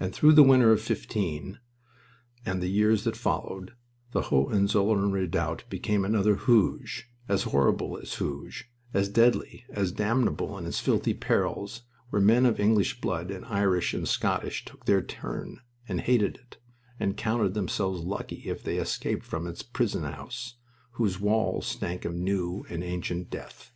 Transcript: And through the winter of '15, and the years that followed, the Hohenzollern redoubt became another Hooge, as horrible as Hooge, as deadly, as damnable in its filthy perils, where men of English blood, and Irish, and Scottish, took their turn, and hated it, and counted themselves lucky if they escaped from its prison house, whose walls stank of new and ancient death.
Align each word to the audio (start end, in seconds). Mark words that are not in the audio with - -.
And 0.00 0.12
through 0.12 0.32
the 0.32 0.42
winter 0.42 0.72
of 0.72 0.82
'15, 0.82 1.60
and 2.44 2.60
the 2.60 2.66
years 2.68 3.04
that 3.04 3.14
followed, 3.16 3.74
the 4.10 4.22
Hohenzollern 4.22 5.12
redoubt 5.12 5.62
became 5.70 6.04
another 6.04 6.34
Hooge, 6.34 7.06
as 7.28 7.44
horrible 7.44 7.96
as 7.96 8.14
Hooge, 8.14 8.68
as 8.92 9.08
deadly, 9.08 9.64
as 9.70 9.92
damnable 9.92 10.58
in 10.58 10.66
its 10.66 10.80
filthy 10.80 11.14
perils, 11.14 11.82
where 12.10 12.20
men 12.20 12.46
of 12.46 12.58
English 12.58 13.00
blood, 13.00 13.30
and 13.30 13.44
Irish, 13.44 13.94
and 13.94 14.08
Scottish, 14.08 14.64
took 14.64 14.86
their 14.86 15.02
turn, 15.02 15.60
and 15.86 16.00
hated 16.00 16.34
it, 16.36 16.56
and 16.98 17.16
counted 17.16 17.54
themselves 17.54 18.00
lucky 18.00 18.42
if 18.48 18.60
they 18.64 18.78
escaped 18.78 19.24
from 19.24 19.46
its 19.46 19.62
prison 19.62 20.02
house, 20.02 20.56
whose 20.94 21.20
walls 21.20 21.64
stank 21.68 22.04
of 22.04 22.16
new 22.16 22.66
and 22.68 22.82
ancient 22.82 23.30
death. 23.30 23.70